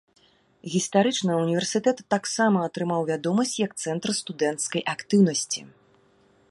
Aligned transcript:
Гістарычна 0.75 1.31
ўніверсітэт 1.41 1.97
таксама 2.13 2.57
атрымаў 2.69 3.01
вядомасць 3.11 3.53
як 3.67 3.71
цэнтр 3.83 4.09
студэнцкай 4.23 4.81
актыўнасці. 4.97 5.61